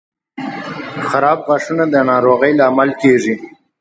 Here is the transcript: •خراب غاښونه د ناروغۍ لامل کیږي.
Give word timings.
•خراب 1.09 1.39
غاښونه 1.47 1.83
د 1.93 1.95
ناروغۍ 2.09 2.51
لامل 2.59 2.89
کیږي. 3.01 3.35